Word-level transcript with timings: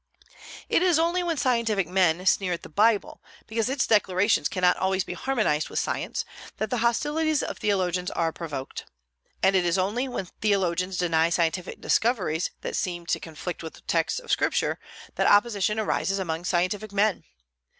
It 0.67 0.81
is 0.81 0.97
only 0.97 1.21
when 1.21 1.37
scientific 1.37 1.87
men 1.87 2.25
sneer 2.25 2.53
at 2.53 2.63
the 2.63 2.69
Bible 2.69 3.21
because 3.45 3.69
its 3.69 3.85
declarations 3.85 4.49
cannot 4.49 4.75
always 4.77 5.03
be 5.03 5.13
harmonized 5.13 5.69
with 5.69 5.77
science, 5.77 6.25
that 6.57 6.71
the 6.71 6.79
hostilities 6.79 7.43
of 7.43 7.59
theologians 7.59 8.09
are 8.09 8.31
provoked. 8.33 8.85
And 9.43 9.55
it 9.55 9.63
is 9.63 9.77
only 9.77 10.07
when 10.07 10.25
theologians 10.25 10.97
deny 10.97 11.29
scientific 11.29 11.81
discoveries 11.81 12.49
that 12.61 12.75
seem 12.75 13.05
to 13.05 13.19
conflict 13.19 13.61
with 13.61 13.85
texts 13.85 14.19
of 14.19 14.31
Scripture, 14.31 14.79
that 15.17 15.27
opposition 15.27 15.79
arises 15.79 16.17
among 16.17 16.45
scientific 16.45 16.91
men. 16.91 17.23